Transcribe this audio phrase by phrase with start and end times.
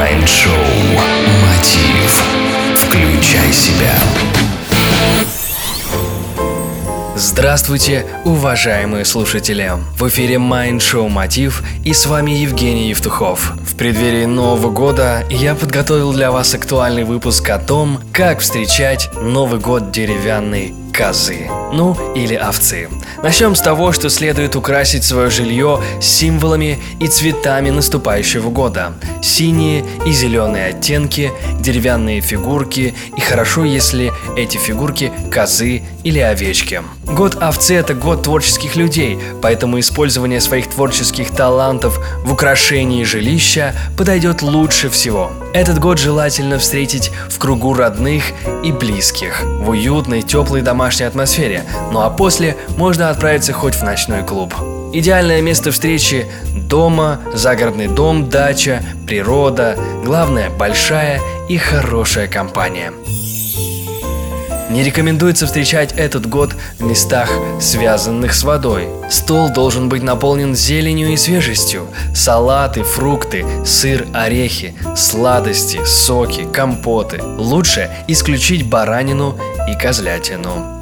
[0.00, 0.54] Майнд-шоу
[1.42, 2.24] «Мотив».
[2.74, 3.92] Включай себя.
[7.40, 9.72] Здравствуйте, уважаемые слушатели!
[9.96, 13.54] В эфире Mind Show Мотив и с вами Евгений Евтухов.
[13.66, 19.58] В преддверии Нового года я подготовил для вас актуальный выпуск о том, как встречать Новый
[19.58, 22.90] год деревянный козы, ну или овцы.
[23.22, 28.92] Начнем с того, что следует украсить свое жилье символами и цветами наступающего года.
[29.22, 36.82] Синие и зеленые оттенки, деревянные фигурки и хорошо, если эти фигурки козы или овечки.
[37.10, 44.42] Год овцы– это год творческих людей, поэтому использование своих творческих талантов в украшении жилища подойдет
[44.42, 45.32] лучше всего.
[45.52, 48.22] Этот год желательно встретить в кругу родных
[48.64, 54.22] и близких, в уютной, теплой домашней атмосфере, ну а после можно отправиться хоть в ночной
[54.22, 54.54] клуб.
[54.92, 62.92] Идеальное место встречи– дома, загородный дом, дача, природа, главное– большая и хорошая компания–
[64.70, 68.88] не рекомендуется встречать этот год в местах, связанных с водой.
[69.10, 71.88] Стол должен быть наполнен зеленью и свежестью.
[72.14, 77.20] Салаты, фрукты, сыр, орехи, сладости, соки, компоты.
[77.22, 79.36] Лучше исключить баранину
[79.68, 80.80] и козлятину.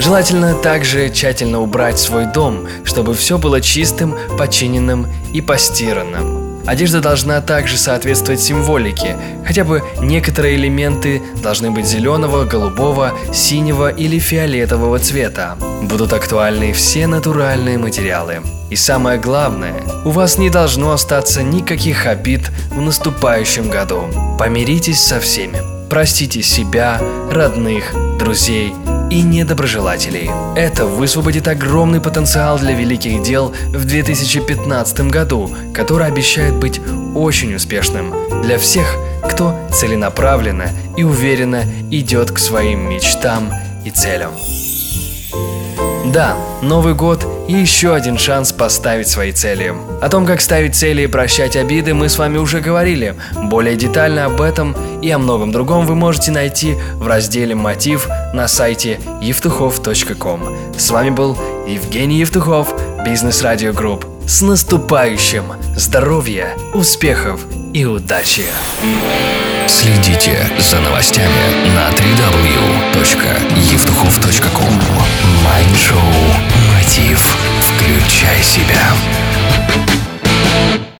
[0.00, 6.33] Желательно также тщательно убрать свой дом, чтобы все было чистым, починенным и постиранным.
[6.66, 14.18] Одежда должна также соответствовать символике, хотя бы некоторые элементы должны быть зеленого, голубого, синего или
[14.18, 15.56] фиолетового цвета.
[15.82, 18.40] Будут актуальны все натуральные материалы.
[18.70, 24.04] И самое главное, у вас не должно остаться никаких обид в наступающем году.
[24.38, 25.58] Помиритесь со всеми.
[25.90, 28.74] Простите себя, родных, друзей
[29.10, 30.30] и недоброжелателей.
[30.56, 36.80] Это высвободит огромный потенциал для великих дел в 2015 году, который обещает быть
[37.14, 38.96] очень успешным для всех,
[39.28, 43.52] кто целенаправленно и уверенно идет к своим мечтам
[43.84, 44.32] и целям.
[46.14, 49.74] Да, Новый год и еще один шанс поставить свои цели.
[50.00, 53.16] О том, как ставить цели и прощать обиды, мы с вами уже говорили.
[53.34, 58.46] Более детально об этом и о многом другом вы можете найти в разделе «Мотив» на
[58.46, 60.56] сайте евтухов.ком.
[60.78, 61.36] С вами был
[61.66, 62.72] Евгений Евтухов,
[63.04, 64.13] Бизнес Радио Групп.
[64.26, 65.44] С наступающим!
[65.76, 68.46] Здоровья, успехов и удачи!
[69.68, 74.80] Следите за новостями на www.евтухов.ком
[75.44, 76.00] Майндшоу